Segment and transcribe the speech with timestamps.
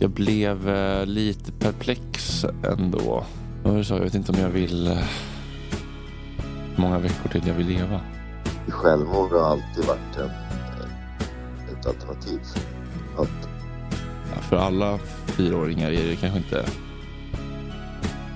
[0.00, 2.44] eh, Jag blev eh, lite perplex
[2.78, 3.24] ändå.
[3.64, 3.94] Det så?
[3.94, 4.86] Jag vet inte om jag vill...
[4.86, 4.98] eh,
[6.76, 8.00] många veckor till jag vill leva.
[8.68, 10.30] Självmord har alltid varit en,
[11.78, 12.40] ett alternativ.
[13.18, 13.48] Att,
[14.34, 16.64] Ja, för alla fyraåringar är det kanske inte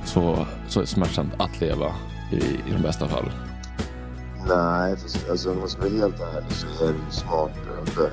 [0.04, 1.94] så, så smärtsamt att leva
[2.32, 3.30] i, i de bästa fall.
[4.48, 7.96] nej, för, alltså, om man ska vara helt ärlig så är det ju smartare att
[7.96, 8.08] dö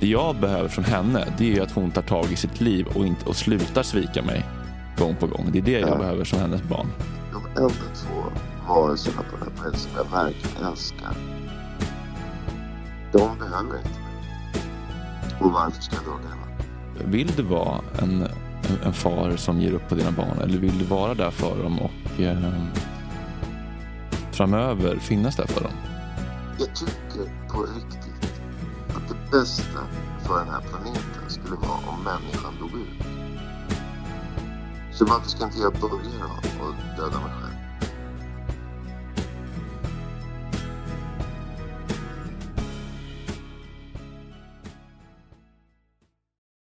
[0.00, 3.06] Det jag behöver från henne det är att hon tar tag i sitt liv och,
[3.06, 4.44] inte, och slutar svika mig
[4.98, 5.48] gång på gång.
[5.52, 5.96] Det är det jag Ja.
[5.96, 6.86] behöver som hennes barn.
[7.32, 8.22] De enda två
[8.68, 11.08] varelserna på den här planeten som jag verkligen älskar.
[13.12, 13.82] De behöver inte mig.
[15.40, 17.10] Och varför ska jag då leva?
[17.10, 18.28] Vill du vara en, en,
[18.84, 21.78] en far som ger upp på dina barn eller vill du vara där för dem
[21.78, 22.52] och eh,
[24.32, 25.72] framöver finnas där för dem?
[26.58, 28.07] Jag tycker på riktigt
[29.30, 29.80] bästa
[30.26, 33.06] för den här planeten skulle vara om människan dog ut.
[34.92, 37.47] Så varför ska inte jag börja då och döda mig själv?